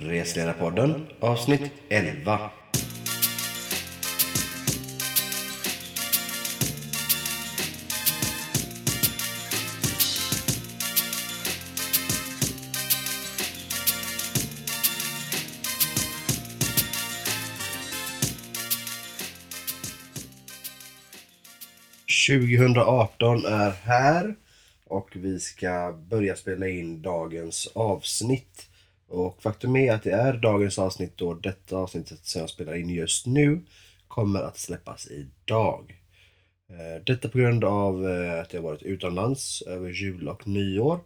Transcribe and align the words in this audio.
Resledarpodden 0.00 1.06
avsnitt 1.20 1.72
11. 1.88 2.50
–2018 22.28 23.46
är 23.46 23.70
här 23.70 24.34
och 24.84 25.10
vi 25.12 25.40
ska 25.40 25.98
börja 26.10 26.36
spela 26.36 26.68
in 26.68 27.02
dagens 27.02 27.68
avsnitt. 27.74 28.67
Och 29.08 29.42
faktum 29.42 29.76
är 29.76 29.92
att 29.92 30.02
det 30.02 30.10
är 30.10 30.32
dagens 30.32 30.78
avsnitt 30.78 31.12
då 31.16 31.34
detta 31.34 31.76
avsnittet 31.76 32.18
som 32.22 32.40
jag 32.40 32.50
spelar 32.50 32.76
in 32.76 32.90
just 32.90 33.26
nu 33.26 33.60
kommer 34.08 34.42
att 34.42 34.58
släppas 34.58 35.08
idag. 35.10 35.98
Eh, 36.70 37.04
detta 37.04 37.28
på 37.28 37.38
grund 37.38 37.64
av 37.64 38.08
eh, 38.08 38.40
att 38.40 38.52
jag 38.52 38.62
varit 38.62 38.82
utomlands 38.82 39.62
över 39.62 39.90
jul 39.90 40.28
och 40.28 40.48
nyår 40.48 41.00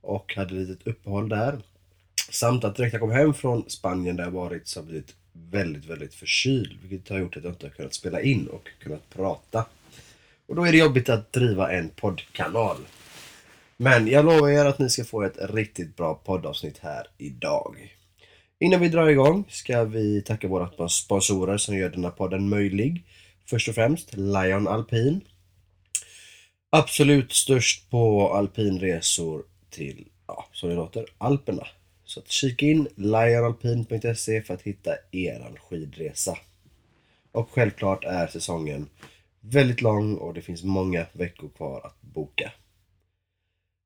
och 0.00 0.34
hade 0.36 0.62
ett 0.62 0.68
litet 0.68 0.86
uppehåll 0.86 1.28
där. 1.28 1.58
Samt 2.30 2.64
att 2.64 2.76
direkt 2.76 2.92
jag 2.92 3.00
kom 3.00 3.10
hem 3.10 3.34
från 3.34 3.70
Spanien 3.70 4.16
där 4.16 4.24
jag 4.24 4.30
varit 4.30 4.68
så 4.68 4.80
har 4.80 4.82
jag 4.82 4.88
blivit 4.88 5.14
väldigt, 5.32 5.84
väldigt 5.84 6.14
förkyld. 6.14 6.78
Vilket 6.82 7.08
har 7.08 7.18
gjort 7.18 7.36
att 7.36 7.44
jag 7.44 7.52
inte 7.52 7.66
har 7.66 7.70
kunnat 7.70 7.94
spela 7.94 8.20
in 8.20 8.46
och 8.46 8.68
kunnat 8.78 9.10
prata. 9.10 9.66
Och 10.46 10.54
då 10.54 10.64
är 10.64 10.72
det 10.72 10.78
jobbigt 10.78 11.08
att 11.08 11.32
driva 11.32 11.72
en 11.72 11.88
poddkanal. 11.88 12.76
Men 13.76 14.08
jag 14.08 14.24
lovar 14.24 14.50
er 14.50 14.64
att 14.64 14.78
ni 14.78 14.90
ska 14.90 15.04
få 15.04 15.22
ett 15.22 15.36
riktigt 15.40 15.96
bra 15.96 16.14
poddavsnitt 16.14 16.78
här 16.78 17.06
idag. 17.18 17.96
Innan 18.60 18.80
vi 18.80 18.88
drar 18.88 19.08
igång 19.08 19.44
ska 19.48 19.84
vi 19.84 20.22
tacka 20.22 20.48
våra 20.48 20.88
sponsorer 20.88 21.56
som 21.56 21.76
gör 21.76 21.90
denna 21.90 22.10
podden 22.10 22.48
möjlig. 22.48 23.04
Först 23.46 23.68
och 23.68 23.74
främst 23.74 24.16
Lion 24.16 24.68
Alpin. 24.68 25.20
Absolut 26.70 27.32
störst 27.32 27.90
på 27.90 28.32
alpinresor 28.32 29.44
till, 29.70 30.08
ja, 30.26 30.46
som 30.52 30.68
det 30.68 30.74
låter, 30.74 31.06
Alperna. 31.18 31.66
Så 32.04 32.20
att 32.20 32.30
kika 32.30 32.66
in 32.66 32.88
lionalpin.se 32.96 34.42
för 34.42 34.54
att 34.54 34.62
hitta 34.62 34.90
eran 35.12 35.56
skidresa. 35.56 36.38
Och 37.32 37.50
självklart 37.50 38.04
är 38.04 38.26
säsongen 38.26 38.88
väldigt 39.40 39.82
lång 39.82 40.14
och 40.14 40.34
det 40.34 40.42
finns 40.42 40.62
många 40.62 41.06
veckor 41.12 41.48
kvar 41.48 41.80
att 41.86 42.02
boka. 42.02 42.52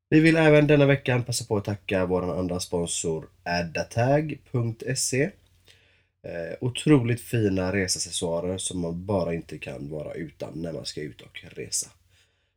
Vi 0.08 0.20
vill 0.20 0.36
även 0.36 0.66
denna 0.66 0.86
veckan 0.86 1.24
passa 1.24 1.44
på 1.44 1.56
att 1.56 1.64
tacka 1.64 2.06
vår 2.06 2.38
andra 2.38 2.60
sponsor 2.60 3.28
addatag.se 3.42 5.22
eh, 5.22 6.56
Otroligt 6.60 7.20
fina 7.20 7.72
resaccessoarer 7.72 8.58
som 8.58 8.80
man 8.80 9.06
bara 9.06 9.34
inte 9.34 9.58
kan 9.58 9.90
vara 9.90 10.14
utan 10.14 10.62
när 10.62 10.72
man 10.72 10.86
ska 10.86 11.00
ut 11.00 11.20
och 11.20 11.44
resa. 11.50 11.90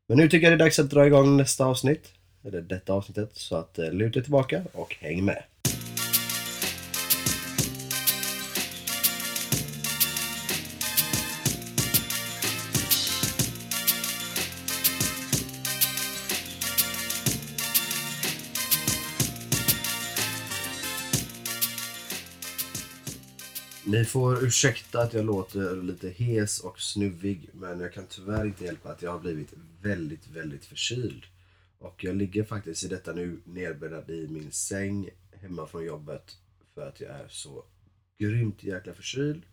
Men 0.08 0.17
nu 0.17 0.30
tycker 0.30 0.50
jag 0.52 0.59
det 0.59 0.64
är 0.64 0.66
dags 0.66 0.80
att 0.80 0.89
dra 0.89 1.08
igång 1.08 1.38
nästa 1.38 1.66
avsnitt, 1.66 2.14
eller 2.45 2.61
detta 2.61 2.94
avsnittet, 2.94 3.30
så 3.33 3.55
att 3.55 3.80
eh, 3.80 3.92
luta 3.92 4.20
er 4.20 4.23
tillbaka 4.23 4.61
och 4.73 4.95
häng 5.00 5.25
med. 5.25 5.44
Ni 23.85 24.05
får 24.05 24.44
ursäkta 24.44 25.02
att 25.02 25.13
jag 25.13 25.25
låter 25.25 25.75
lite 25.83 26.09
hes 26.09 26.59
och 26.59 26.81
snuvig 26.81 27.49
men 27.53 27.80
jag 27.80 27.94
kan 27.94 28.05
tyvärr 28.09 28.45
inte 28.45 28.66
hjälpa 28.66 28.91
att 28.91 29.02
jag 29.02 29.11
har 29.11 29.19
blivit 29.19 29.53
väldigt, 29.81 30.27
väldigt 30.27 30.65
förkyld. 30.65 31.23
Och 31.77 32.03
jag 32.03 32.15
ligger 32.15 32.43
faktiskt 32.43 32.83
i 32.83 32.87
detta 32.87 33.14
nu 33.14 33.39
nedbäddad 33.45 34.09
i 34.09 34.27
min 34.27 34.52
säng 34.52 35.09
hemma 35.31 35.67
från 35.67 35.86
jobbet 35.86 36.37
för 36.73 36.87
att 36.87 37.02
jag 37.02 37.09
är 37.09 37.27
så 37.30 37.65
grymt 38.17 38.64
jäkla 38.64 38.93
förkyld 38.93 39.43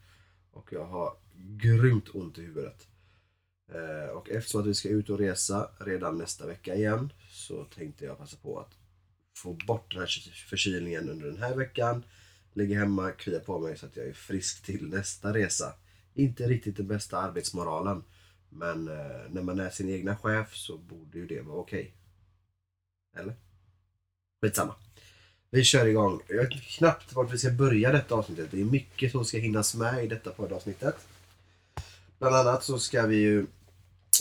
och 0.51 0.73
jag 0.73 0.85
har 0.85 1.17
grymt 1.37 2.09
ont 2.15 2.39
i 2.39 2.43
huvudet. 2.43 2.89
Eh, 3.73 4.11
och 4.11 4.31
eftersom 4.31 4.61
att 4.61 4.67
vi 4.67 4.75
ska 4.75 4.89
ut 4.89 5.11
och 5.11 5.19
resa 5.19 5.71
redan 5.79 6.19
nästa 6.19 6.47
vecka 6.47 6.75
igen 6.75 7.13
så 7.31 7.65
tänkte 7.65 8.05
jag 8.05 8.19
passa 8.19 8.37
på 8.37 8.61
att 8.61 8.75
få 9.37 9.53
bort 9.67 9.91
den 9.91 10.01
här 10.01 10.09
förkylningen 10.49 11.09
under 11.09 11.27
den 11.27 11.39
här 11.39 11.57
veckan 11.57 12.05
Ligger 12.57 12.79
hemma, 12.79 13.11
kryar 13.11 13.41
på 13.41 13.59
mig 13.59 13.79
så 13.79 13.87
att 13.87 13.97
jag 13.97 14.07
är 14.07 14.13
frisk 14.13 14.63
till 14.63 14.89
nästa 14.89 15.35
resa. 15.35 15.75
Inte 16.15 16.49
riktigt 16.49 16.77
den 16.77 16.87
bästa 16.87 17.19
arbetsmoralen. 17.19 18.05
Men 18.49 18.89
eh, 18.89 19.31
när 19.31 19.43
man 19.43 19.61
är 19.61 19.71
sin 19.71 19.91
egna 19.91 20.17
chef 20.17 20.55
så 20.55 20.79
borde 20.79 21.19
ju 21.19 21.27
det 21.27 21.41
vara 21.41 21.59
okej. 21.59 21.95
Okay. 23.13 23.23
Eller? 23.23 23.35
Skitsamma. 24.43 24.75
Vi 25.51 25.65
kör 25.65 25.87
igång. 25.87 26.21
Jag 26.29 26.37
vet 26.37 26.63
knappt 26.63 27.13
vart 27.13 27.33
vi 27.33 27.39
ska 27.39 27.51
börja 27.51 27.93
detta 27.93 28.15
avsnittet. 28.15 28.51
Det 28.51 28.61
är 28.61 28.65
mycket 28.65 29.13
som 29.13 29.25
ska 29.25 29.39
hinnas 29.39 29.75
med 29.75 30.05
i 30.05 30.09
detta 30.09 30.31
poddavsnittet. 30.31 30.97
Bland 32.19 32.37
annat 32.37 32.65
så 32.65 32.79
ska 32.79 33.07
vi 33.07 33.17
ju 33.17 33.47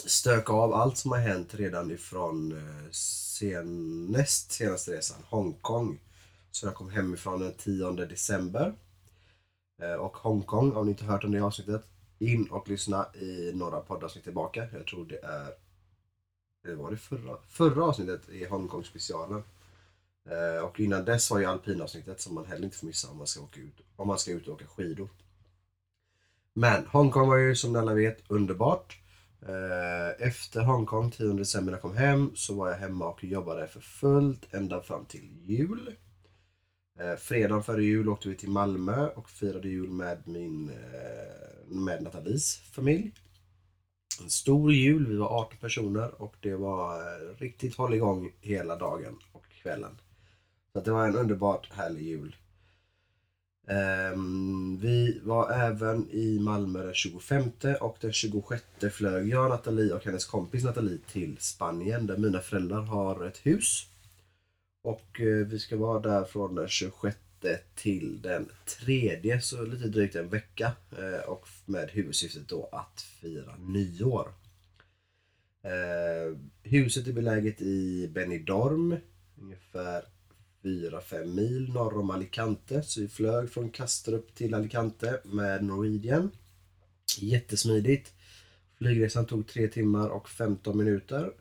stöka 0.06 0.54
av 0.54 0.74
allt 0.74 0.98
som 0.98 1.12
har 1.12 1.20
hänt 1.20 1.56
redan 1.56 1.92
ifrån 1.92 2.52
eh, 2.52 2.92
sen, 2.92 4.06
näst 4.06 4.52
senaste 4.52 4.92
resan, 4.92 5.18
Hongkong. 5.30 6.00
Så 6.56 6.66
jag 6.68 6.76
kom 6.76 6.90
hemifrån 6.90 7.40
den 7.40 7.54
10 7.54 7.92
december. 7.92 8.74
Eh, 9.82 9.94
och 9.94 10.18
Hongkong, 10.18 10.72
om 10.72 10.86
ni 10.86 10.92
inte 10.92 11.06
hört 11.06 11.24
om 11.24 11.32
det 11.32 11.40
avsnittet, 11.40 11.86
in 12.20 12.48
och 12.48 12.70
lyssna 12.70 13.08
i 13.16 13.52
några 13.56 13.80
poddavsnitt 13.80 14.24
tillbaka. 14.24 14.68
Jag 14.74 14.88
tror 14.88 15.06
det 15.06 15.18
är, 15.18 15.54
det 16.64 16.76
var 16.76 16.92
det 16.92 16.98
förra, 16.98 17.38
förra 17.48 17.84
avsnittet 17.84 18.30
i 18.30 18.46
Hongkong 18.46 18.84
specialen. 18.84 19.44
Eh, 20.30 20.64
och 20.64 20.80
innan 20.80 21.06
dess 21.06 21.32
var 21.32 21.40
ju 21.40 21.46
alpinavsnittet 21.46 22.22
som 22.22 22.36
man 22.36 22.46
heller 22.46 22.66
inte 22.66 22.78
får 22.78 22.88
missa 22.88 23.12
om 23.12 23.18
man 23.18 23.28
ska, 23.28 23.42
åka 23.42 23.60
ut, 23.60 23.82
om 23.96 24.08
man 24.08 24.20
ska 24.20 24.32
ut 24.32 24.48
och 24.48 24.54
åka 24.54 24.68
skidor. 24.68 25.10
Men 26.54 26.86
Hongkong 26.88 27.30
var 27.30 27.38
ju 27.38 27.56
som 27.56 27.76
alla 27.76 27.94
vet 27.94 28.24
underbart. 28.28 29.00
Eh, 29.42 30.28
efter 30.28 30.62
Hongkong 30.62 31.12
10 31.12 31.34
december 31.34 31.72
när 31.72 31.78
jag 31.78 31.82
kom 31.82 31.98
hem 31.98 32.32
så 32.36 32.54
var 32.54 32.70
jag 32.70 32.78
hemma 32.78 33.08
och 33.08 33.24
jobbade 33.24 33.68
för 33.68 33.80
fullt 33.80 34.54
ända 34.54 34.82
fram 34.82 35.06
till 35.06 35.30
jul. 35.44 35.96
Eh, 37.00 37.16
fredagen 37.16 37.64
före 37.64 37.84
jul 37.84 38.10
åkte 38.10 38.30
vi 38.30 38.36
till 38.36 38.50
Malmö 38.50 39.08
och 39.08 39.30
firade 39.30 39.70
jul 39.70 39.90
med 39.90 40.28
min 40.28 40.70
eh, 40.70 41.68
med 41.68 42.04
Nathalies 42.04 42.58
familj. 42.58 43.12
En 44.24 44.30
stor 44.30 44.74
jul, 44.74 45.08
vi 45.08 45.16
var 45.16 45.28
18 45.28 45.58
personer 45.58 46.22
och 46.22 46.36
det 46.40 46.56
var 46.56 47.00
eh, 47.00 47.38
riktigt 47.38 47.76
hålligång 47.76 48.32
hela 48.42 48.76
dagen 48.76 49.20
och 49.32 49.46
kvällen. 49.62 50.02
Så 50.74 50.82
det 50.82 50.92
var 50.92 51.08
en 51.08 51.16
underbart 51.16 51.70
härlig 51.74 52.02
jul. 52.02 52.36
Um, 53.68 54.78
vi 54.78 55.20
var 55.24 55.52
även 55.52 56.10
i 56.12 56.40
Malmö 56.40 56.84
den 56.84 56.94
25 56.94 57.44
och 57.82 57.98
den 58.02 58.14
26 58.14 58.64
flög 58.92 59.30
jag, 59.30 59.50
Nathalie 59.50 59.94
och 59.94 60.06
hennes 60.06 60.26
kompis 60.26 60.64
Nathalie 60.64 61.00
till 61.12 61.38
Spanien 61.40 62.08
där 62.08 62.18
mina 62.18 62.40
föräldrar 62.40 62.82
har 62.82 63.26
ett 63.26 63.38
hus. 63.38 63.88
Och 64.86 65.22
eh, 65.22 65.48
vi 65.48 65.60
ska 65.60 65.78
vara 65.78 66.00
där 66.00 66.24
från 66.24 66.56
den 66.56 66.68
26 66.68 67.18
till 67.76 68.22
den 68.22 68.50
3, 68.66 69.42
så 69.42 69.66
lite 69.66 69.88
drygt 69.88 70.16
en 70.16 70.30
vecka. 70.30 70.72
Eh, 70.98 71.30
och 71.30 71.48
med 71.66 71.90
huvudsyftet 71.90 72.48
då 72.48 72.70
att 72.72 73.02
fira 73.02 73.56
nyår. 73.58 74.34
Eh, 75.64 76.38
huset 76.64 77.08
är 77.08 77.14
beläget 77.14 77.62
i 77.62 78.08
Benidorm, 78.08 78.98
ungefär 79.42 80.06
4-5 80.64 81.26
mil 81.26 81.74
norr 81.74 81.98
om 81.98 82.10
Alicante. 82.10 82.84
Så 82.84 83.02
vi 83.02 83.08
flög 83.08 83.52
från 83.52 83.70
Kastrup 83.70 84.36
till 84.36 84.54
Alicante 84.54 85.20
med 85.24 85.64
Norwegian. 85.64 86.32
Jättesmidigt. 87.20 88.14
Flygresan 88.78 89.26
tog 89.26 89.48
3 89.48 89.68
timmar 89.68 90.10
och 90.10 90.30
15 90.30 90.78
minuter. 90.78 91.32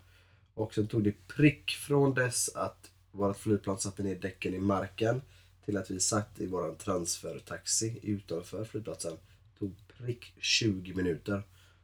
Och 0.54 0.74
sen 0.74 0.86
tog 0.86 1.04
det 1.04 1.26
prick 1.26 1.70
från 1.70 2.14
dess 2.14 2.48
att 2.54 2.90
vårt 3.14 3.36
flygplan 3.36 3.78
satte 3.78 4.02
ner 4.02 4.14
däcken 4.14 4.54
i 4.54 4.58
marken 4.58 5.22
till 5.64 5.76
att 5.76 5.90
vi 5.90 6.00
satt 6.00 6.40
i 6.40 6.46
våran 6.46 6.76
transfertaxi 6.76 7.98
utanför 8.02 8.64
flygplatsen. 8.64 9.12
Det 9.12 9.58
tog 9.58 9.74
prick 9.98 10.34
20 10.38 10.94
minuter. 10.94 11.42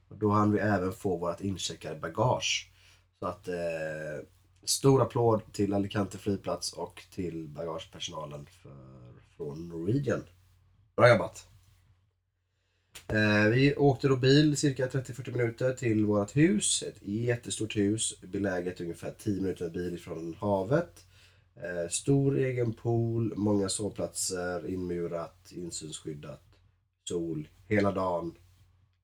Och 0.08 0.16
då 0.16 0.30
hann 0.30 0.52
vi 0.52 0.58
även 0.58 0.92
få 0.92 1.16
vårt 1.16 1.40
incheckade 1.40 2.00
bagage. 2.00 2.70
Så 3.18 3.26
att 3.26 3.48
eh, 3.48 4.24
stor 4.64 5.02
applåd 5.02 5.52
till 5.52 5.74
Alicante 5.74 6.18
flygplats 6.18 6.72
och 6.72 7.02
till 7.10 7.48
bagagepersonalen 7.48 8.46
för, 8.62 8.76
från 9.36 9.68
Norwegian. 9.68 10.24
Bra 10.96 11.08
jobbat! 11.08 11.46
Eh, 13.08 13.48
vi 13.50 13.74
åkte 13.76 14.08
då 14.08 14.16
bil 14.16 14.56
cirka 14.56 14.88
30-40 14.88 15.36
minuter 15.36 15.72
till 15.72 16.04
vårt 16.04 16.36
hus. 16.36 16.82
Ett 16.82 16.98
jättestort 17.02 17.76
hus 17.76 18.20
beläget 18.20 18.80
ungefär 18.80 19.14
10 19.18 19.40
minuter 19.40 19.64
med 19.64 19.72
bil 19.72 20.00
från 20.00 20.36
havet. 20.40 21.06
Eh, 21.62 21.88
stor 21.90 22.38
egen 22.38 22.72
pool, 22.72 23.32
många 23.36 23.68
sovplatser, 23.68 24.68
inmurat, 24.68 25.52
insynsskyddat, 25.52 26.42
sol 27.08 27.48
hela 27.68 27.92
dagen. 27.92 28.34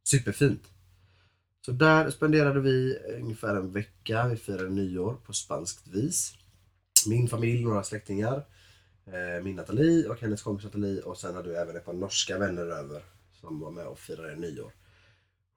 Superfint. 0.05 0.63
Så 1.67 1.73
där 1.73 2.11
spenderade 2.11 2.61
vi 2.61 2.99
ungefär 3.21 3.57
en 3.57 3.73
vecka. 3.73 4.29
Vi 4.29 4.37
firade 4.37 4.71
nyår 4.71 5.15
på 5.25 5.33
spanskt 5.33 5.87
vis. 5.87 6.35
Min 7.07 7.29
familj, 7.29 7.65
några 7.65 7.83
släktingar, 7.83 8.47
eh, 9.07 9.45
min 9.45 9.57
Nathalie 9.57 10.09
och 10.09 10.21
hennes 10.21 10.43
kompis 10.43 10.65
Nathalie 10.65 11.01
och 11.01 11.19
sen 11.19 11.35
hade 11.35 11.49
vi 11.49 11.57
även 11.57 11.77
ett 11.77 11.85
par 11.85 11.93
norska 11.93 12.39
vänner 12.39 12.67
över 12.67 13.03
som 13.41 13.61
var 13.61 13.71
med 13.71 13.87
och 13.87 13.99
firade 13.99 14.37
nyår. 14.37 14.73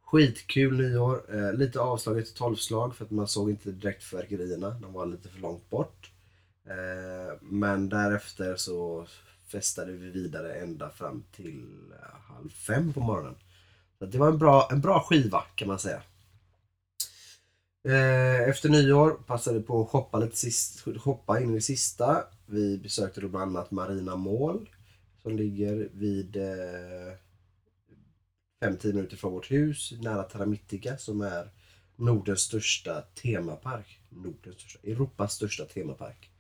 Skitkul 0.01 0.77
nyår. 0.77 1.35
Eh, 1.35 1.53
lite 1.53 1.79
avslaget 1.79 2.35
tolvslag 2.35 2.95
för 2.95 3.05
att 3.05 3.11
man 3.11 3.27
såg 3.27 3.49
inte 3.49 3.71
direkt 3.71 4.03
fyrverkerierna. 4.03 4.69
De 4.69 4.93
var 4.93 5.05
lite 5.05 5.29
för 5.29 5.39
långt 5.39 5.69
bort. 5.69 6.11
Eh, 6.69 7.37
men 7.41 7.89
därefter 7.89 8.55
så 8.55 9.07
festade 9.51 9.91
vi 9.91 10.09
vidare 10.09 10.53
ända 10.53 10.89
fram 10.89 11.23
till 11.31 11.91
eh, 11.91 12.33
halv 12.35 12.49
fem 12.49 12.93
på 12.93 12.99
morgonen. 12.99 13.35
Så 13.99 14.05
det 14.05 14.17
var 14.17 14.27
en 14.27 14.37
bra, 14.37 14.67
en 14.71 14.81
bra 14.81 14.99
skiva 14.99 15.43
kan 15.55 15.67
man 15.67 15.79
säga. 15.79 16.01
Eh, 17.87 18.49
efter 18.49 18.69
nyår 18.69 19.11
passade 19.11 19.59
vi 19.59 19.65
på 19.65 19.81
att 19.81 19.89
shoppa 19.89 20.19
lite 20.19 20.35
sist, 20.35 20.85
shoppa 20.97 21.39
in 21.39 21.51
i 21.51 21.53
det 21.53 21.61
sista. 21.61 22.23
Vi 22.45 22.77
besökte 22.77 23.21
då 23.21 23.27
bland 23.27 23.57
annat 23.57 23.71
Marina 23.71 24.15
Mål 24.15 24.69
som 25.21 25.37
ligger 25.37 25.89
vid 25.93 26.35
5-10 28.61 28.93
minuter 28.93 29.17
från 29.17 29.31
vårt 29.31 29.51
hus 29.51 29.93
nära 30.01 30.23
Terra 30.23 30.97
som 30.97 31.21
är 31.21 31.49
Nordens 31.95 32.39
största 32.39 33.01
temapark. 33.01 33.99
Nordens 34.09 34.55
största, 34.59 34.79
Europas 34.83 35.33
största 35.33 35.65
temapark. 35.65 36.31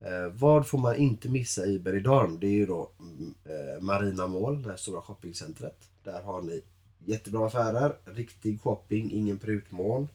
Eh, 0.00 0.32
vad 0.32 0.66
får 0.66 0.78
man 0.78 0.96
inte 0.96 1.28
missa 1.28 1.66
i 1.66 1.78
Beridarm? 1.78 2.40
Det 2.40 2.46
är 2.46 2.50
ju 2.52 2.66
då 2.66 2.90
mm, 3.00 3.34
eh, 3.44 3.82
Marina 3.82 4.26
Mall, 4.26 4.62
det 4.62 4.68
här 4.68 4.76
stora 4.76 5.00
shoppingcentret. 5.00 5.88
Där 6.02 6.22
har 6.22 6.42
ni 6.42 6.62
jättebra 6.98 7.46
affärer, 7.46 7.96
riktig 8.04 8.60
shopping, 8.60 9.12
ingen 9.12 9.38
prutmån. 9.38 10.08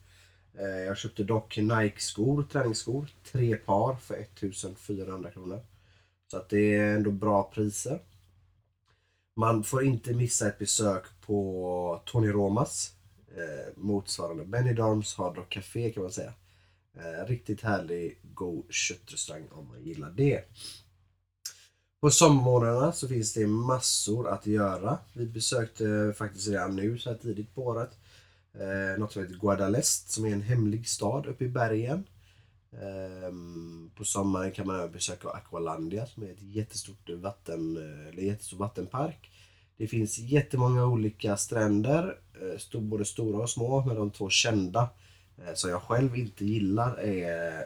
Eh, 0.59 0.65
jag 0.65 0.97
köpte 0.97 1.23
dock 1.23 1.57
Nike-skor, 1.57 2.43
träningsskor, 2.51 3.09
tre 3.31 3.55
par 3.55 3.95
för 3.95 4.15
1400 4.15 5.31
kronor. 5.31 5.61
Så 6.31 6.37
att 6.37 6.49
det 6.49 6.75
är 6.75 6.95
ändå 6.95 7.11
bra 7.11 7.51
priser. 7.53 7.99
Man 9.35 9.63
får 9.63 9.83
inte 9.83 10.13
missa 10.13 10.47
ett 10.47 10.59
besök 10.59 11.05
på 11.21 12.01
Tony 12.05 12.27
Romas, 12.31 12.93
eh, 13.27 13.77
motsvarande 13.77 14.45
Benidorms 14.45 15.15
Hard 15.15 15.37
Rock 15.37 15.49
Café 15.49 15.91
kan 15.91 16.03
man 16.03 16.11
säga. 16.11 16.33
Eh, 16.99 17.25
riktigt 17.27 17.61
härlig, 17.61 18.19
god 18.33 18.73
köttrestaurang 18.73 19.47
om 19.51 19.67
man 19.67 19.83
gillar 19.83 20.09
det. 20.09 20.43
På 22.01 22.11
sommarmånaderna 22.11 22.91
så 22.91 23.07
finns 23.07 23.33
det 23.33 23.47
massor 23.47 24.27
att 24.29 24.47
göra. 24.47 24.97
Vi 25.13 25.25
besökte 25.25 26.13
faktiskt 26.17 26.47
redan 26.47 26.75
nu 26.75 26.97
så 26.97 27.09
här 27.09 27.17
tidigt 27.17 27.55
på 27.55 27.63
året 27.63 27.89
eh, 28.53 28.99
något 28.99 29.13
som 29.13 29.21
heter 29.21 29.35
Guadalest 29.35 30.09
som 30.09 30.25
är 30.25 30.33
en 30.33 30.41
hemlig 30.41 30.87
stad 30.87 31.25
uppe 31.25 31.45
i 31.45 31.49
bergen. 31.49 32.03
Ehm, 32.71 33.91
på 33.95 34.03
sommaren 34.03 34.51
kan 34.51 34.67
man 34.67 34.75
även 34.75 34.91
besöka 34.91 35.29
Aqualandia 35.29 36.05
som 36.05 36.23
är 36.23 36.31
ett 36.31 36.41
jättestort 36.41 37.09
vatten, 37.09 37.77
eller 38.09 38.23
jättestor 38.23 38.57
vattenpark. 38.57 39.31
Det 39.77 39.87
finns 39.87 40.19
jättemånga 40.19 40.85
olika 40.85 41.37
stränder, 41.37 42.17
eh, 42.73 42.81
både 42.81 43.05
stora 43.05 43.43
och 43.43 43.49
små, 43.49 43.85
men 43.85 43.95
de 43.95 44.11
två 44.11 44.29
kända 44.29 44.89
Eh, 45.45 45.53
som 45.53 45.69
jag 45.69 45.81
själv 45.81 46.15
inte 46.15 46.45
gillar 46.45 46.99
eh, 47.03 47.27
är 47.27 47.65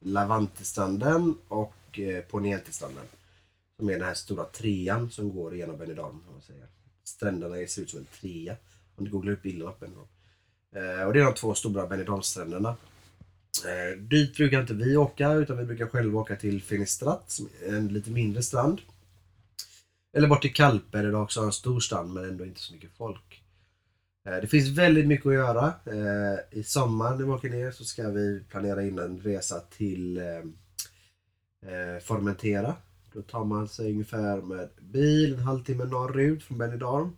Lavantestranden 0.00 1.34
och 1.48 1.98
eh, 1.98 2.24
Som 3.76 3.88
är 3.88 3.92
den 3.92 4.02
här 4.02 4.14
stora 4.14 4.44
trean 4.44 5.10
som 5.10 5.34
går 5.34 5.54
igenom 5.54 5.78
Benidorm. 5.78 6.20
Kan 6.24 6.32
man 6.32 6.42
säga. 6.42 6.64
Stränderna 7.04 7.66
ser 7.66 7.82
ut 7.82 7.90
som 7.90 7.98
en 7.98 8.06
trea. 8.20 8.56
Om 8.96 9.04
du 9.04 9.10
googlar 9.10 9.32
upp 9.32 9.42
bilderna 9.42 9.72
på 9.72 9.78
Benidorm. 9.80 10.08
Eh, 10.74 11.06
och 11.06 11.12
det 11.12 11.20
är 11.20 11.24
de 11.24 11.34
två 11.34 11.54
stora 11.54 11.86
Benidormstränderna. 11.86 12.76
Dit 13.98 14.36
brukar 14.36 14.60
inte 14.60 14.74
vi 14.74 14.96
åka 14.96 15.32
utan 15.32 15.58
vi 15.58 15.64
brukar 15.64 15.86
själva 15.86 16.20
åka 16.20 16.36
till 16.36 16.62
Finistrat, 16.62 17.38
en 17.68 17.88
lite 17.88 18.10
mindre 18.10 18.42
strand. 18.42 18.80
Eller 20.16 20.28
bort 20.28 20.42
till 20.42 20.54
Kalpe 20.54 20.98
där 20.98 21.10
det 21.10 21.16
också 21.16 21.40
har 21.40 21.46
en 21.46 21.52
stor 21.52 21.80
strand 21.80 22.12
men 22.12 22.24
ändå 22.24 22.44
inte 22.44 22.60
så 22.60 22.74
mycket 22.74 22.90
folk. 22.96 23.41
Eh, 24.24 24.36
det 24.40 24.46
finns 24.46 24.68
väldigt 24.68 25.06
mycket 25.06 25.26
att 25.26 25.34
göra. 25.34 25.66
Eh, 25.66 26.58
I 26.58 26.62
sommar 26.62 27.10
när 27.10 27.24
vi 27.24 27.30
åker 27.30 27.50
ner 27.50 27.70
så 27.70 27.84
ska 27.84 28.10
vi 28.10 28.44
planera 28.48 28.82
in 28.82 28.98
en 28.98 29.18
resa 29.18 29.60
till 29.60 30.18
eh, 30.18 31.98
Formentera. 32.02 32.74
Då 33.12 33.22
tar 33.22 33.44
man 33.44 33.68
sig 33.68 33.92
ungefär 33.92 34.42
med 34.42 34.68
bil 34.80 35.34
en 35.34 35.40
halvtimme 35.40 35.84
norrut 35.84 36.42
från 36.42 36.58
Benidorm 36.58 37.16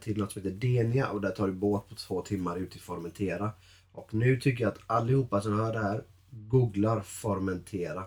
till 0.00 0.18
något 0.18 0.32
som 0.32 0.42
heter 0.42 0.56
Denia 0.56 1.08
och 1.08 1.20
där 1.20 1.30
tar 1.30 1.46
du 1.46 1.52
båt 1.52 1.88
på 1.88 1.94
två 1.94 2.22
timmar 2.22 2.56
ut 2.56 2.70
till 2.70 2.80
Formentera. 2.80 3.50
Och 3.92 4.14
nu 4.14 4.40
tycker 4.40 4.64
jag 4.64 4.72
att 4.72 4.80
allihopa 4.86 5.40
som 5.40 5.58
hör 5.58 5.72
det 5.72 5.78
här 5.78 6.04
googlar 6.30 7.00
Formentera. 7.00 8.04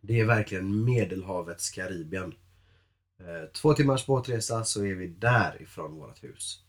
Det 0.00 0.20
är 0.20 0.24
verkligen 0.24 0.84
Medelhavets 0.84 1.70
Karibien. 1.70 2.34
Två 3.52 3.74
timmars 3.74 4.06
båtresa 4.06 4.64
så 4.64 4.84
är 4.84 4.94
vi 4.94 5.06
där 5.06 5.62
ifrån 5.62 5.96
vårt 5.96 6.24
hus. 6.24 6.61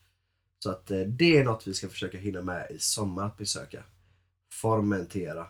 Så 0.64 0.70
att 0.70 0.92
eh, 0.92 1.00
det 1.00 1.38
är 1.38 1.44
något 1.44 1.68
vi 1.68 1.74
ska 1.74 1.90
försöka 1.90 2.18
hinna 2.18 2.42
med 2.42 2.68
i 2.72 2.80
sommar 2.80 3.26
att 3.26 3.38
besöka. 3.38 3.84
Formentera. 4.52 5.48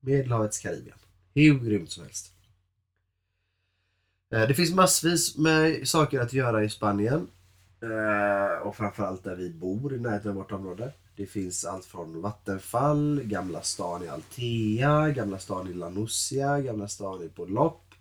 Medelhavets 0.00 0.58
Karibien. 0.58 0.96
Hur 1.34 1.58
grymt 1.58 1.90
som 1.90 2.02
helst. 2.02 2.32
Eh, 4.32 4.48
det 4.48 4.54
finns 4.54 4.74
massvis 4.74 5.36
med 5.36 5.88
saker 5.88 6.20
att 6.20 6.32
göra 6.32 6.64
i 6.64 6.70
Spanien. 6.70 7.28
Eh, 7.82 8.66
och 8.66 8.76
framförallt 8.76 9.24
där 9.24 9.36
vi 9.36 9.50
bor 9.50 9.94
i 9.94 10.00
närheten 10.00 10.30
av 10.30 10.36
vårt 10.36 10.52
område. 10.52 10.92
Det 11.16 11.26
finns 11.26 11.64
allt 11.64 11.84
från 11.84 12.20
vattenfall, 12.20 13.20
Gamla 13.24 13.62
stan 13.62 14.04
i 14.04 14.08
Altea, 14.08 15.10
Gamla 15.10 15.38
stan 15.38 15.68
i 15.68 15.74
Lanusia, 15.74 16.60
Gamla 16.60 16.88
stan 16.88 17.22
i 17.22 17.28
Polop, 17.28 17.94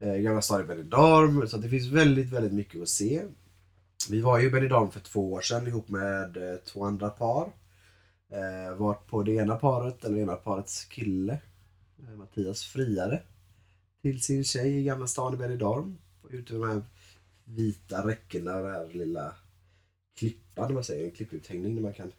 Gamla 0.00 0.42
stan 0.42 0.60
i 0.60 0.64
Benidorm. 0.64 1.48
Så 1.48 1.56
det 1.56 1.68
finns 1.68 1.86
väldigt, 1.86 2.32
väldigt 2.32 2.52
mycket 2.52 2.82
att 2.82 2.88
se. 2.88 3.22
Vi 4.10 4.20
var 4.20 4.38
ju 4.38 4.46
i 4.46 4.50
Benidorm 4.50 4.90
för 4.90 5.00
två 5.00 5.32
år 5.32 5.40
sedan 5.40 5.66
ihop 5.66 5.88
med 5.88 6.36
eh, 6.36 6.56
två 6.56 6.84
andra 6.84 7.10
par. 7.10 7.52
Eh, 8.28 8.76
var 8.76 8.94
på 8.94 9.22
det 9.22 9.32
ena 9.32 9.56
paret, 9.56 10.04
eller 10.04 10.16
det 10.16 10.22
ena 10.22 10.36
parets 10.36 10.84
kille, 10.84 11.40
eh, 11.98 12.16
Mattias 12.16 12.64
friade 12.64 13.22
till 14.02 14.22
sin 14.22 14.44
tjej 14.44 14.78
i 14.78 14.84
Gamla 14.84 15.06
stan 15.06 15.34
i 15.34 15.36
Benidorm. 15.36 15.98
Ute 16.30 16.52
vid 16.52 16.62
de 16.62 16.68
här 16.68 16.82
vita 17.44 18.06
räckena, 18.06 18.56
den 18.56 18.74
här 18.74 18.88
lilla 18.92 19.34
klippan, 20.18 20.74
man 20.74 20.84
säger, 20.84 21.04
en 21.04 21.10
klipputhängning 21.10 21.74
där 21.74 21.82
man 21.82 21.94
kan 21.94 22.12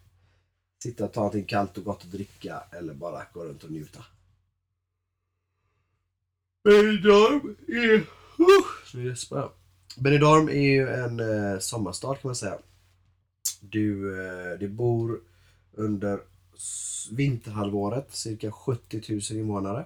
sitta 0.82 1.04
och 1.04 1.12
ta 1.12 1.20
någonting 1.20 1.44
kallt 1.44 1.78
och 1.78 1.84
gott 1.84 2.04
att 2.04 2.10
dricka 2.10 2.62
eller 2.70 2.94
bara 2.94 3.22
gå 3.32 3.44
runt 3.44 3.64
och 3.64 3.70
njuta. 3.70 4.04
Benidorm 6.64 7.56
är... 7.68 7.94
Uh, 8.40 9.16
så 9.16 9.28
jag 9.30 9.50
Benidorm 10.00 10.48
är 10.48 10.52
ju 10.52 10.88
en 10.88 11.20
eh, 11.20 11.58
sommarstad 11.58 12.14
kan 12.14 12.28
man 12.28 12.36
säga. 12.36 12.58
Du, 13.60 14.20
eh, 14.22 14.58
du 14.58 14.68
bor 14.68 15.20
under 15.72 16.20
vinterhalvåret 17.10 18.14
cirka 18.14 18.52
70 18.52 19.02
000 19.08 19.20
invånare. 19.30 19.84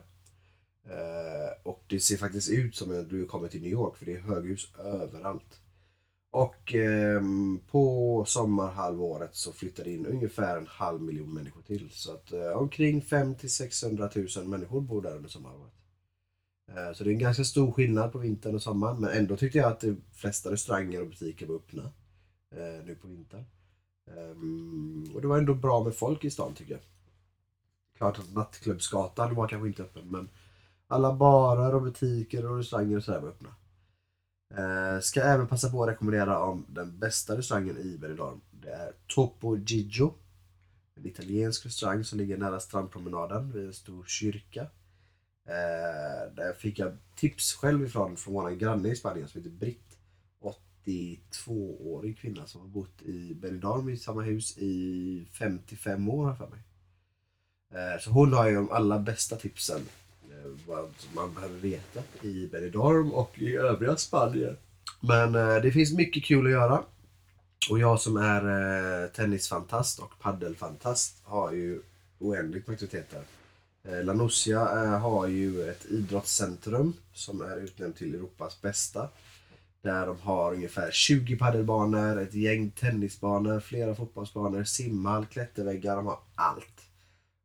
Eh, 0.84 1.52
och 1.62 1.84
det 1.86 2.00
ser 2.00 2.16
faktiskt 2.16 2.50
ut 2.50 2.76
som 2.76 3.00
att 3.00 3.10
du 3.10 3.26
kommer 3.26 3.48
till 3.48 3.60
New 3.60 3.70
York 3.70 3.96
för 3.96 4.06
det 4.06 4.12
är 4.12 4.20
höghus 4.20 4.68
överallt. 4.78 5.60
Och 6.30 6.74
eh, 6.74 7.22
på 7.70 8.24
sommarhalvåret 8.26 9.34
så 9.34 9.52
flyttar 9.52 9.84
det 9.84 9.92
in 9.92 10.06
ungefär 10.06 10.56
en 10.56 10.66
halv 10.66 11.02
miljon 11.02 11.34
människor 11.34 11.62
till. 11.62 11.90
Så 11.92 12.12
att 12.12 12.32
eh, 12.32 12.50
omkring 12.50 13.02
5 13.02 13.34
till 13.34 13.52
600 13.52 14.10
000 14.36 14.44
människor 14.44 14.80
bor 14.80 15.02
där 15.02 15.16
under 15.16 15.28
sommarhalvåret. 15.28 15.81
Eh, 16.68 16.92
så 16.92 17.04
det 17.04 17.10
är 17.10 17.12
en 17.12 17.18
ganska 17.18 17.44
stor 17.44 17.72
skillnad 17.72 18.12
på 18.12 18.18
vintern 18.18 18.54
och 18.54 18.62
sommaren. 18.62 19.00
Men 19.00 19.10
ändå 19.10 19.36
tyckte 19.36 19.58
jag 19.58 19.72
att 19.72 19.80
de 19.80 20.02
flesta 20.12 20.52
restauranger 20.52 21.00
och 21.00 21.08
butiker 21.08 21.46
var 21.46 21.54
öppna 21.54 21.82
eh, 22.54 22.84
nu 22.84 22.94
på 22.94 23.08
vintern. 23.08 23.44
Ehm, 24.10 25.04
och 25.14 25.22
det 25.22 25.28
var 25.28 25.38
ändå 25.38 25.54
bra 25.54 25.84
med 25.84 25.94
folk 25.94 26.24
i 26.24 26.30
stan 26.30 26.54
tycker 26.54 26.72
jag. 26.72 26.82
Klart 27.96 28.18
att 28.18 28.34
nattklubbsgatan 28.34 29.34
var 29.34 29.48
kanske 29.48 29.68
inte 29.68 29.82
öppen 29.82 30.08
men 30.08 30.28
alla 30.86 31.14
barer 31.14 31.74
och 31.74 31.82
butiker 31.82 32.50
och 32.50 32.56
restauranger 32.56 32.96
och 32.96 33.04
sådär 33.04 33.20
var 33.20 33.28
öppna. 33.28 33.54
Eh, 34.54 35.00
ska 35.00 35.22
även 35.22 35.46
passa 35.46 35.70
på 35.70 35.82
att 35.82 35.88
rekommendera 35.88 36.38
om 36.38 36.66
den 36.68 36.98
bästa 36.98 37.36
restaurangen 37.36 37.78
i 37.78 37.98
Benidorm. 37.98 38.40
Det 38.50 38.70
är 38.70 38.92
Topo 39.06 39.56
Gigio. 39.56 40.14
En 40.94 41.06
italiensk 41.06 41.66
restaurang 41.66 42.04
som 42.04 42.18
ligger 42.18 42.36
nära 42.36 42.60
strandpromenaden 42.60 43.52
vid 43.52 43.66
en 43.66 43.72
stor 43.72 44.04
kyrka. 44.06 44.66
Eh, 45.44 46.34
där 46.34 46.52
fick 46.52 46.78
jag 46.78 46.96
tips 47.16 47.54
själv 47.54 47.86
ifrån 47.86 48.16
från 48.16 48.34
vår 48.34 48.50
granne 48.50 48.88
i 48.88 48.96
Spanien 48.96 49.28
som 49.28 49.40
heter 49.40 49.50
Britt. 49.50 49.78
82-årig 50.86 52.18
kvinna 52.18 52.46
som 52.46 52.60
har 52.60 52.68
bott 52.68 53.02
i 53.02 53.34
Benidorm 53.34 53.88
i 53.88 53.96
samma 53.96 54.22
hus 54.22 54.58
i 54.58 55.26
55 55.32 56.08
år 56.08 56.34
för 56.34 56.46
mig. 56.46 56.60
Eh, 57.72 58.00
så 58.00 58.10
hon 58.10 58.32
har 58.32 58.48
ju 58.48 58.54
de 58.54 58.70
allra 58.70 58.98
bästa 58.98 59.36
tipsen 59.36 59.80
eh, 60.30 60.50
vad 60.66 60.88
man 61.14 61.34
behöver 61.34 61.58
veta 61.58 62.02
i 62.22 62.46
Benidorm 62.46 63.12
och 63.12 63.38
i 63.38 63.56
övriga 63.56 63.96
Spanien. 63.96 64.56
Men 65.00 65.34
eh, 65.34 65.62
det 65.62 65.72
finns 65.72 65.92
mycket 65.92 66.24
kul 66.24 66.46
att 66.46 66.52
göra. 66.52 66.82
Och 67.70 67.78
jag 67.78 68.00
som 68.00 68.16
är 68.16 68.42
eh, 69.04 69.08
tennisfantast 69.08 69.98
och 69.98 70.18
paddelfantast 70.20 71.22
har 71.24 71.52
ju 71.52 71.82
oändligt 72.18 72.66
med 72.66 72.74
aktiviteter. 72.74 73.22
Lanusia 73.84 74.64
La 74.64 74.84
eh, 74.84 75.00
har 75.00 75.26
ju 75.26 75.70
ett 75.70 75.86
idrottscentrum 75.86 76.94
som 77.12 77.40
är 77.40 77.56
utnämnt 77.56 77.96
till 77.96 78.14
Europas 78.14 78.62
bästa. 78.62 79.08
Där 79.82 80.06
de 80.06 80.20
har 80.20 80.54
ungefär 80.54 80.90
20 80.90 81.36
padelbanor, 81.36 82.20
ett 82.20 82.34
gäng 82.34 82.70
tennisbanor, 82.70 83.60
flera 83.60 83.94
fotbollsbanor, 83.94 84.64
simhall, 84.64 85.26
klätterväggar. 85.26 85.96
De 85.96 86.06
har 86.06 86.18
allt. 86.34 86.82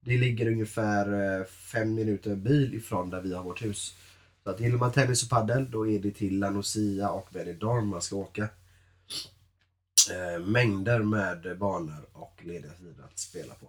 Det 0.06 0.18
ligger 0.18 0.48
ungefär 0.48 1.38
eh, 1.40 1.46
fem 1.46 1.94
minuter 1.94 2.36
bil 2.36 2.74
ifrån 2.76 3.10
där 3.10 3.22
vi 3.22 3.34
har 3.34 3.44
vårt 3.44 3.64
hus. 3.64 3.96
Så 4.44 4.50
att 4.50 4.60
gillar 4.60 4.78
man 4.78 4.92
tennis 4.92 5.24
och 5.24 5.30
padel, 5.30 5.72
då 5.72 5.88
är 5.88 6.00
det 6.00 6.12
till 6.12 6.40
Lanusia 6.40 7.10
och 7.10 7.28
Benidorm 7.34 7.88
man 7.88 8.02
ska 8.02 8.16
åka. 8.16 8.48
Mängder 10.46 11.00
med 11.00 11.58
banor 11.58 12.10
och 12.14 12.42
lediga 12.44 12.72
sidor 12.74 13.06
att 13.06 13.20
spela 13.20 13.54
på. 13.54 13.68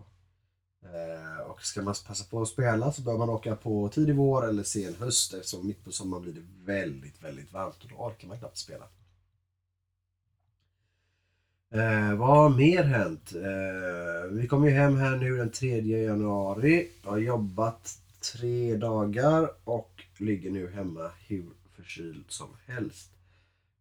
Eh, 0.85 1.51
och 1.51 1.63
ska 1.63 1.83
man 1.83 1.95
passa 2.07 2.25
på 2.31 2.43
att 2.43 2.49
spela 2.49 2.93
så 2.93 3.03
bör 3.03 3.19
man 3.19 3.31
åka 3.31 3.57
på 3.57 3.89
tidig 3.89 4.15
vår 4.15 4.49
eller 4.49 4.63
sen 4.63 4.95
höst 4.95 5.35
eftersom 5.35 5.67
mitt 5.67 5.85
på 5.85 5.93
sommaren 5.93 6.23
blir 6.23 6.33
det 6.33 6.47
väldigt, 6.65 7.23
väldigt 7.23 7.53
varmt 7.53 7.85
och 7.85 7.91
då 7.91 7.97
orkar 7.97 8.29
man 8.29 8.39
knappt 8.39 8.59
spela. 8.59 8.85
Eh, 11.71 12.15
vad 12.15 12.29
har 12.29 12.49
mer 12.49 12.83
hänt? 12.83 13.33
Eh, 13.35 14.31
vi 14.31 14.47
kom 14.49 14.65
ju 14.65 14.71
hem 14.71 14.97
här 14.97 15.17
nu 15.17 15.37
den 15.37 15.51
3 15.51 15.81
januari. 15.81 16.91
Har 17.05 17.19
jobbat 17.19 17.99
tre 18.33 18.77
dagar 18.77 19.51
och 19.65 20.05
ligger 20.19 20.51
nu 20.51 20.71
hemma 20.71 21.11
hur 21.27 21.47
förkyld 21.77 22.25
som 22.29 22.49
helst. 22.67 23.11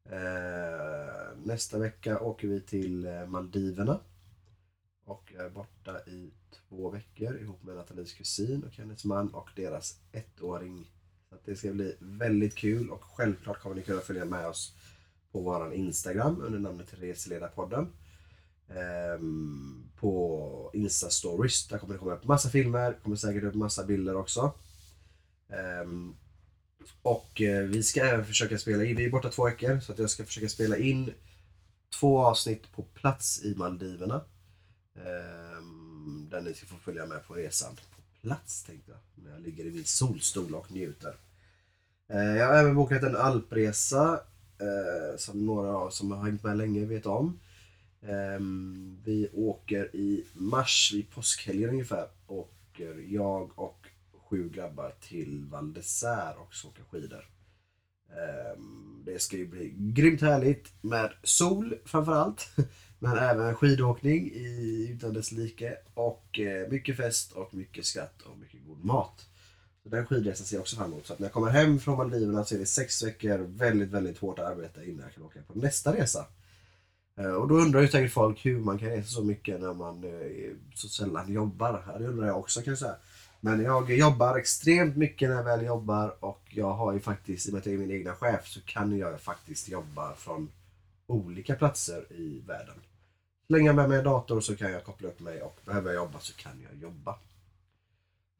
Eh, 0.10 1.38
nästa 1.44 1.77
vecka 1.77 2.20
åker 2.20 2.48
vi 2.48 2.62
till 2.62 3.06
eh, 3.06 3.25
Maldiverna. 3.25 4.00
Och 5.08 5.34
är 5.38 5.50
borta 5.50 6.00
i 6.08 6.32
två 6.52 6.90
veckor 6.90 7.38
ihop 7.38 7.64
med 7.64 7.76
Nathalies 7.76 8.14
kusin 8.14 8.64
och 8.64 8.74
hennes 8.74 9.06
man 9.06 9.34
och 9.34 9.50
deras 9.56 10.00
ettåring. 10.12 10.92
Så 11.30 11.36
att 11.36 11.46
det 11.46 11.56
ska 11.56 11.72
bli 11.72 11.96
väldigt 12.00 12.56
kul 12.56 12.90
och 12.90 13.04
självklart 13.04 13.60
kommer 13.60 13.76
ni 13.76 13.82
kunna 13.82 14.02
följa 14.02 14.26
med 14.26 14.48
oss 14.48 14.76
på 15.32 15.42
vår 15.42 15.74
Instagram 15.74 16.42
under 16.42 16.60
namnet 16.60 16.94
Reseledarpodden. 16.94 17.88
Ehm, 18.70 19.90
på 20.00 20.72
Insta-stories. 20.74 21.70
Där 21.70 21.78
kommer 21.78 21.94
det 21.94 22.00
komma 22.00 22.14
upp 22.14 22.26
massa 22.26 22.50
filmer, 22.50 22.94
kommer 23.04 23.16
säkert 23.16 23.44
upp 23.44 23.56
massa 23.56 23.84
bilder 23.84 24.16
också. 24.16 24.54
Ehm, 25.50 26.16
och 27.02 27.42
eh, 27.42 27.64
vi 27.64 27.84
ska 27.84 28.02
även 28.02 28.26
försöka 28.26 28.58
spela 28.58 28.86
in, 28.86 28.96
vi 28.96 29.06
är 29.06 29.10
borta 29.10 29.30
två 29.30 29.46
veckor, 29.46 29.80
så 29.80 29.92
att 29.92 30.00
jag 30.00 30.10
ska 30.10 30.26
försöka 30.26 30.50
spela 30.50 30.78
in 30.78 31.14
två 32.00 32.20
avsnitt 32.20 32.72
på 32.72 32.84
plats 32.84 33.44
i 33.44 33.56
Maldiverna. 33.56 34.22
Ehm, 35.06 36.27
där 36.30 36.42
ni 36.42 36.54
ska 36.54 36.66
få 36.66 36.77
följa 36.77 37.06
med 37.06 37.27
på 37.27 37.34
resan. 37.34 37.75
På 37.75 38.01
plats 38.22 38.63
tänkte 38.63 38.92
jag, 38.92 39.24
när 39.24 39.32
jag 39.32 39.42
ligger 39.42 39.66
i 39.66 39.72
min 39.72 39.86
solstol 39.86 40.56
och 40.56 40.72
njuter. 40.72 41.16
Ehm, 42.10 42.36
jag 42.36 42.48
har 42.48 42.54
även 42.54 42.75
bokat 42.75 43.04
en 43.04 43.16
alpresa 43.16 44.20
eh, 44.60 45.18
som 45.18 45.46
några 45.46 45.75
av 45.77 45.89
som 45.89 46.12
har 46.12 46.24
hängt 46.24 46.44
med 46.44 46.58
länge 46.58 46.86
vet 46.86 47.06
om. 47.06 47.39
Ehm, 48.01 48.98
vi 49.06 49.30
åker 49.34 49.96
i 49.96 50.25
mars, 50.34 50.92
vid 50.94 51.10
påskhelgen 51.10 51.70
ungefär, 51.70 52.08
åker 52.27 53.06
jag 53.08 53.60
och 53.60 53.88
sju 54.30 54.50
grabbar 54.50 54.94
till 55.01 55.46
Val 55.46 55.74
d'Isère 55.74 56.36
och 56.36 56.54
ska 56.54 56.68
åka 56.68 56.84
skidor. 56.92 57.30
Ehm, 58.10 59.01
det 59.06 59.20
ska 59.20 59.38
ju 59.38 59.48
bli 59.48 59.74
grymt 59.77 60.22
härligt 60.22 60.84
med 60.84 61.12
sol 61.24 61.77
framförallt. 61.86 62.50
Men 63.00 63.18
även 63.18 63.56
skidåkning 63.56 64.32
i, 64.32 64.89
utan 64.94 65.13
dess 65.13 65.32
like. 65.32 65.77
Och 65.94 66.39
eh, 66.39 66.70
mycket 66.70 66.98
fest 66.98 67.32
och 67.32 67.54
mycket 67.54 67.86
skratt 67.86 68.22
och 68.22 68.38
mycket 68.38 68.60
god 68.68 68.86
mat. 68.86 69.25
Så 69.84 69.89
den 69.89 70.06
skidresan 70.06 70.46
ser 70.46 70.56
jag 70.56 70.62
också 70.62 70.75
fram 70.75 70.92
emot. 70.92 71.08
Så 71.08 71.13
att 71.13 71.20
när 71.20 71.25
jag 71.25 71.34
kommer 71.34 71.51
hem 71.51 71.80
från 71.80 71.98
Maldiverna 71.98 72.46
så 72.46 72.56
är 72.56 72.60
det 72.60 72.66
sex 72.66 73.04
veckor 73.04 73.38
väldigt, 73.38 73.89
väldigt 73.89 74.18
hårt 74.18 74.39
arbete 74.39 74.84
innan 74.86 75.01
jag 75.01 75.13
kan 75.13 75.24
åka 75.24 75.39
på 75.48 75.60
nästa 75.60 75.96
resa. 75.96 76.25
Eh, 77.20 77.32
och 77.32 77.48
då 77.48 77.56
undrar 77.56 77.82
ju 77.82 77.88
säkert 77.88 78.12
folk 78.12 78.46
hur 78.46 78.60
man 78.60 78.80
kan 78.80 78.89
resa 78.89 79.10
så 79.10 79.24
mycket 79.24 79.62
när 79.62 79.74
man 79.74 80.04
eh, 80.04 80.51
så 80.75 80.88
sällan 80.88 81.34
jobbar. 81.34 81.84
Ja, 81.88 82.00
det 82.00 82.08
undrar 82.08 82.27
jag 82.27 82.39
också 82.39 82.62
kan 82.62 82.72
jag 82.72 82.80
säga. 82.80 82.96
Men 83.42 83.62
jag 83.62 83.92
jobbar 83.92 84.38
extremt 84.38 84.96
mycket 84.96 85.30
när 85.30 85.36
jag 85.36 85.44
väl 85.44 85.66
jobbar 85.66 86.16
och 86.20 86.42
jag 86.50 86.74
har 86.74 86.94
ju 86.94 87.00
faktiskt, 87.00 87.48
i 87.48 87.50
och 87.50 87.54
med 87.54 87.60
att 87.60 87.66
jag 87.66 87.75
är 87.75 87.80
min 87.80 87.92
egna 87.92 88.16
chef, 88.16 88.48
så 88.48 88.62
kan 88.62 88.98
jag 88.98 89.22
faktiskt 89.22 89.70
jobba 89.70 90.16
från 90.16 90.50
olika 91.08 91.56
platser 91.56 92.14
i 92.14 92.40
världen. 92.48 92.76
Så 93.48 93.54
länge 93.54 93.66
jag 93.66 93.76
med 93.76 93.90
mig 93.90 93.98
en 93.98 94.04
dator 94.04 94.42
så 94.42 94.56
kan 94.56 94.72
jag 94.72 94.84
koppla 94.84 95.08
upp 95.08 95.20
mig 95.20 95.42
och 95.42 95.60
behöver 95.66 95.94
jag 95.94 96.04
jobba 96.04 96.20
så 96.20 96.34
kan 96.34 96.62
jag 96.62 96.82
jobba. 96.82 97.20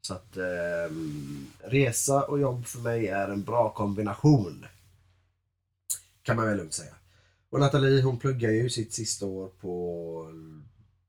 Så 0.00 0.14
att 0.14 0.36
eh, 0.36 0.94
resa 1.58 2.22
och 2.22 2.40
jobb 2.40 2.66
för 2.66 2.78
mig 2.78 3.08
är 3.08 3.28
en 3.28 3.44
bra 3.44 3.70
kombination. 3.70 4.66
Kan 6.22 6.36
man 6.36 6.46
väl 6.46 6.56
lugnt 6.56 6.74
säga. 6.74 6.94
Och 7.50 7.60
Nathalie 7.60 8.02
hon 8.02 8.18
pluggar 8.18 8.50
ju 8.50 8.70
sitt 8.70 8.92
sista 8.92 9.26
år 9.26 9.48
på 9.60 10.32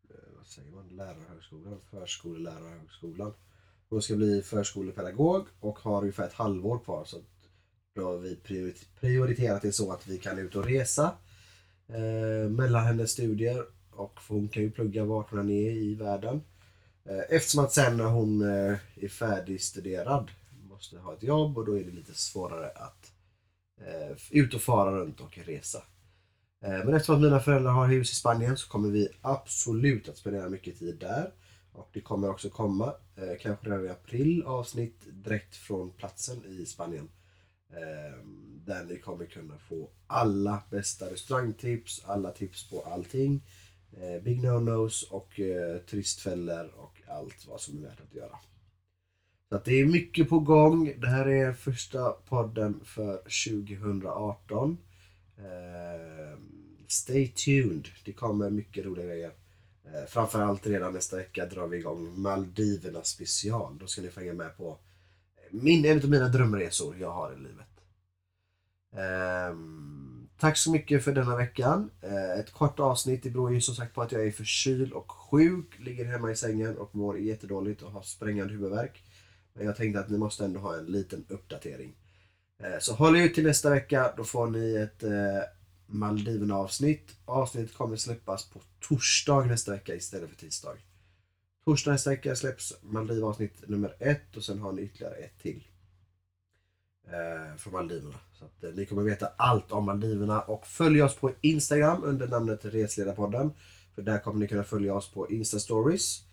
eh, 0.10 0.38
vad 0.38 0.46
säger 0.46 0.72
man, 0.72 0.88
lärarhögskolan, 0.90 1.80
förskolelärarhögskolan. 1.92 3.34
Hon 3.90 4.02
ska 4.02 4.16
bli 4.16 4.42
förskolepedagog 4.42 5.48
och 5.60 5.80
har 5.80 6.02
ungefär 6.02 6.28
ett 6.28 6.34
halvår 6.34 6.80
kvar. 6.80 7.06
Så 7.06 7.18
då 7.96 8.06
har 8.06 8.18
vi 8.18 8.36
prioriterat 9.00 9.62
det 9.62 9.72
så 9.72 9.92
att 9.92 10.08
vi 10.08 10.18
kan 10.18 10.40
ut 10.40 10.56
och 10.56 10.66
resa 10.66 11.12
eh, 11.90 12.50
mellan 12.50 12.86
hennes 12.86 13.12
studier. 13.12 13.66
Och 13.92 14.20
hon 14.28 14.48
kan 14.48 14.64
ju 14.64 14.72
plugga 14.72 15.06
vart 15.06 15.30
hon 15.30 15.40
än 15.40 15.50
är 15.50 15.72
i 15.72 15.96
världen. 15.96 16.42
Eh, 17.06 17.36
eftersom 17.36 17.64
att 17.64 17.74
sen 17.74 17.98
när 17.98 18.06
hon 18.06 18.42
eh, 18.42 18.78
är 18.96 19.08
färdigstuderad 19.08 20.32
måste 20.70 20.98
ha 20.98 21.14
ett 21.14 21.24
jobb 21.24 21.58
och 21.58 21.66
då 21.66 21.78
är 21.78 21.84
det 21.84 21.92
lite 21.92 22.14
svårare 22.14 22.70
att 22.70 23.12
eh, 23.82 24.18
ut 24.32 24.54
och 24.54 24.62
fara 24.62 24.92
runt 24.92 25.20
och 25.20 25.38
resa. 25.38 25.84
Eh, 26.64 26.70
men 26.86 26.94
eftersom 26.94 27.16
att 27.16 27.22
mina 27.22 27.40
föräldrar 27.40 27.72
har 27.72 27.88
hus 27.88 28.12
i 28.12 28.16
Spanien 28.16 28.58
så 28.58 28.70
kommer 28.70 28.90
vi 28.90 29.10
absolut 29.22 30.10
att 30.10 30.18
spendera 30.18 30.50
mycket 30.50 30.80
tid 30.80 30.98
där. 31.00 31.32
Och 31.72 31.90
det 31.94 32.02
kommer 32.02 32.30
också 32.30 32.50
komma, 32.50 32.94
eh, 33.16 33.38
kanske 33.42 33.66
redan 33.66 33.86
i 33.86 33.90
april, 33.90 34.44
avsnitt 34.44 35.02
direkt 35.06 35.56
från 35.56 35.92
platsen 35.92 36.46
i 36.46 36.66
Spanien. 36.66 37.10
Ehm, 37.74 38.62
där 38.66 38.84
ni 38.84 38.98
kommer 38.98 39.26
kunna 39.26 39.58
få 39.58 39.90
alla 40.08 40.64
bästa 40.70 41.12
restaurangtips, 41.12 42.04
alla 42.06 42.32
tips 42.32 42.70
på 42.70 42.82
allting. 42.82 43.44
Ehm, 43.98 44.24
big 44.24 44.44
no-nos 44.44 45.04
och 45.04 45.40
eh, 45.40 45.78
turistfällor 45.78 46.72
och 46.76 47.02
allt 47.08 47.48
vad 47.48 47.62
som 47.62 47.78
är 47.78 47.82
värt 47.82 48.02
att 48.02 48.16
göra. 48.16 48.40
Så 49.50 49.56
att 49.56 49.66
det 49.66 49.82
är 49.82 49.86
mycket 49.86 50.30
på 50.30 50.40
gång. 50.40 50.94
Det 50.98 51.08
här 51.08 51.28
är 51.28 51.54
första 51.54 52.12
podden 52.12 52.82
för 52.84 53.18
2018. 53.18 54.78
Ehm, 55.38 56.78
stay 56.88 57.28
tuned. 57.28 57.88
Det 58.06 58.14
kommer 58.14 58.50
mycket 58.50 58.86
roliga 58.86 59.06
grejer. 59.06 59.32
Framförallt 60.08 60.68
redan 60.68 60.94
nästa 60.94 61.18
vecka 61.18 61.46
drar 61.46 61.68
vi 61.68 61.78
igång 61.78 62.22
Maldiverna 62.22 63.04
special. 63.04 63.78
Då 63.78 63.88
ska 63.88 64.02
ni 64.02 64.10
få 64.10 64.20
hänga 64.20 64.34
med 64.34 64.58
på 64.58 64.78
min, 65.52 65.86
en 65.86 65.98
av 65.98 66.10
mina 66.10 66.28
drömresor 66.28 66.96
jag 67.00 67.12
har 67.12 67.34
i 67.34 67.38
livet. 67.38 67.66
Um, 69.52 70.30
tack 70.40 70.58
så 70.58 70.72
mycket 70.72 71.04
för 71.04 71.12
denna 71.12 71.36
veckan. 71.36 71.92
Uh, 72.04 72.40
ett 72.40 72.52
kort 72.52 72.80
avsnitt. 72.80 73.24
Det 73.24 73.30
beror 73.30 73.54
ju 73.54 73.62
som 73.62 73.76
sagt 73.76 73.96
på 73.96 74.02
att 74.02 74.12
jag 74.12 74.28
är 74.28 74.32
förkyld 74.32 74.94
och 74.94 75.12
sjuk. 75.12 75.80
Ligger 75.80 76.06
hemma 76.06 76.32
i 76.32 76.36
sängen 76.36 76.78
och 76.78 76.96
mår 76.96 77.20
jättedåligt 77.20 77.82
och 77.82 77.92
har 77.92 78.02
sprängande 78.02 78.54
huvudvärk. 78.54 79.04
Men 79.54 79.66
jag 79.66 79.76
tänkte 79.76 80.00
att 80.00 80.10
ni 80.10 80.18
måste 80.18 80.46
ändå 80.46 80.60
ha 80.60 80.78
en 80.78 80.86
liten 80.86 81.26
uppdatering. 81.30 81.96
Uh, 82.64 82.80
så 82.80 82.94
håll 82.94 83.18
ut 83.18 83.36
till 83.36 83.46
nästa 83.46 83.70
vecka. 83.70 84.14
Då 84.18 84.24
får 84.24 84.48
ni 84.48 84.76
ett 84.76 85.04
eh, 85.04 85.12
uh, 85.12 85.44
Maldiverna 85.92 86.56
avsnitt. 86.56 87.16
Avsnittet 87.26 87.78
kommer 87.78 87.96
släppas 87.96 88.50
på 88.50 88.62
torsdag 88.80 89.46
nästa 89.46 89.72
vecka 89.72 89.96
istället 89.96 90.30
för 90.30 90.36
tisdag. 90.36 90.76
Torsdag 91.70 91.92
nästa 91.92 92.10
vecka 92.10 92.36
släpps 92.36 92.78
Maldiv-avsnitt 92.82 93.70
nummer 93.70 93.96
ett 94.00 94.38
och 94.38 94.44
sen 94.44 94.60
har 94.60 94.72
ni 94.72 94.82
ytterligare 94.82 95.16
ett 95.16 95.40
till. 95.42 95.68
Eh, 97.08 97.58
från 97.58 97.74
Maldiverna. 97.74 98.20
Så 98.34 98.46
att 98.46 98.64
eh, 98.64 98.70
ni 98.70 98.86
kommer 98.86 99.04
veta 99.04 99.32
allt 99.38 99.72
om 99.72 99.86
Maldiverna 99.86 100.42
och 100.42 100.68
följ 100.68 101.04
oss 101.04 101.16
på 101.16 101.32
Instagram 101.42 102.04
under 102.04 102.28
namnet 102.28 102.66
Resledarpodden. 102.66 103.52
För 103.96 104.02
där 104.02 104.20
kommer 104.20 104.40
ni 104.40 104.48
kunna 104.48 104.64
följa 104.64 104.94
oss 104.94 105.12
på 105.12 105.28
Insta-stories. 105.28 106.24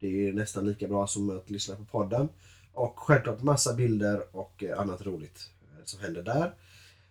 Det 0.00 0.28
är 0.28 0.32
nästan 0.32 0.66
lika 0.66 0.88
bra 0.88 1.06
som 1.06 1.30
att 1.30 1.50
lyssna 1.50 1.76
på 1.76 1.84
podden. 1.84 2.28
Och 2.72 2.98
självklart 2.98 3.42
massa 3.42 3.74
bilder 3.74 4.36
och 4.36 4.64
eh, 4.64 4.80
annat 4.80 5.06
roligt 5.06 5.50
eh, 5.62 5.84
som 5.84 6.00
händer 6.00 6.22
där. 6.22 6.54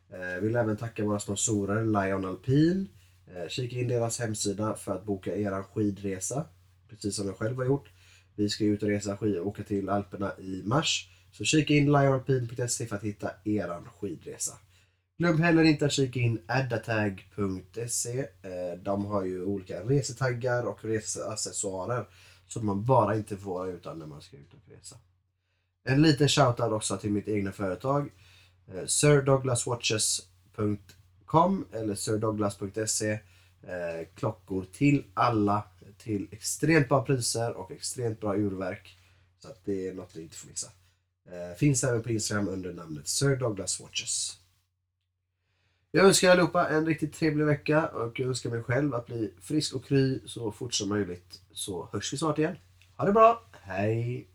Jag 0.10 0.42
vill 0.42 0.56
även 0.56 0.78
tacka 0.78 1.06
våra 1.06 1.20
sponsorer 1.20 1.86
Lion 1.86 2.26
Alpin. 2.26 2.88
Eh, 3.36 3.48
kika 3.48 3.76
in 3.76 3.88
deras 3.88 4.20
hemsida 4.20 4.76
för 4.76 4.96
att 4.96 5.06
boka 5.06 5.36
er 5.36 5.64
skidresa. 5.64 6.46
Precis 6.90 7.16
som 7.16 7.28
jag 7.28 7.38
själv 7.38 7.58
har 7.58 7.66
gjort. 7.66 7.90
Vi 8.36 8.50
ska 8.50 8.64
ut 8.64 8.84
och 8.84 8.90
resa 8.90 9.18
skid 9.18 9.38
och 9.38 9.48
åka 9.48 9.64
till 9.64 9.90
Alperna 9.90 10.32
i 10.40 10.62
mars. 10.66 11.10
Så 11.32 11.44
kika 11.44 11.74
in 11.74 11.86
lionalpin.se 11.86 12.86
för 12.86 12.96
att 12.96 13.04
hitta 13.04 13.32
eran 13.44 13.90
skidresa. 14.00 14.54
Glöm 15.18 15.42
heller 15.42 15.64
inte 15.64 15.86
att 15.86 15.92
kika 15.92 16.20
in 16.20 16.42
addatag.se. 16.48 18.20
Eh, 18.20 18.28
de 18.84 19.06
har 19.06 19.24
ju 19.24 19.44
olika 19.44 19.84
resetaggar 19.84 20.64
och 20.64 20.86
reseaccessoarer 20.86 22.06
som 22.48 22.66
man 22.66 22.86
bara 22.86 23.16
inte 23.16 23.38
får 23.38 23.70
utan 23.70 24.00
när 24.00 24.06
man 24.06 24.22
ska 24.22 24.38
ut 24.38 24.54
och 24.54 24.60
resa. 24.78 24.96
En 25.84 26.02
liten 26.02 26.30
shoutout 26.30 26.72
också 26.72 26.98
till 26.98 27.12
mitt 27.12 27.28
egna 27.28 27.52
företag. 27.52 28.12
Eh, 28.68 28.86
SirDouglasWatches.com 28.86 31.66
eller 31.72 31.96
sirdouglas.se. 31.96 33.12
Eh, 33.12 33.20
klockor 34.16 34.66
till 34.74 35.04
alla 35.14 35.64
till 35.98 36.28
extremt 36.32 36.90
bra 36.90 37.06
priser 37.06 37.54
och 37.54 37.72
extremt 37.72 38.20
bra 38.20 38.36
urverk. 38.36 38.98
Så 39.40 39.48
att 39.48 39.66
det 39.66 39.88
är 39.88 39.94
något 39.94 40.14
du 40.14 40.22
inte 40.22 40.38
får 40.38 40.48
missa. 40.48 40.68
Eh, 41.32 41.58
finns 41.58 41.84
även 41.84 42.04
på 42.04 42.10
Instagram 42.10 42.48
under 42.48 42.74
namnet 42.74 43.08
Sir 43.08 43.36
Douglas 43.36 43.80
Watches. 43.80 44.40
Jag 45.92 46.06
önskar 46.06 46.32
allihopa 46.32 46.70
en 46.70 46.86
riktigt 46.86 47.14
trevlig 47.14 47.46
vecka 47.46 47.88
och 47.88 48.20
jag 48.20 48.28
önskar 48.28 48.50
mig 48.50 48.64
själv 48.64 48.96
att 48.96 49.06
bli 49.06 49.34
frisk 49.42 49.76
och 49.76 49.86
kry 49.86 50.20
så 50.26 50.52
fort 50.52 50.74
som 50.74 50.90
möjligt. 50.90 51.42
Så 51.52 51.90
hörs 51.94 52.14
vi 52.14 52.18
snart 52.18 52.40
igen. 52.40 52.56
Ha 52.98 53.06
det 53.06 53.12
bra, 53.12 53.46
hej! 53.52 54.35